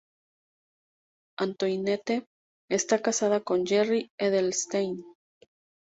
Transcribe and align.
Antoinette 1.37 2.25
está 2.71 3.03
casada 3.03 3.39
con 3.43 3.67
Jerry 3.67 4.09
Edelstein. 4.19 5.03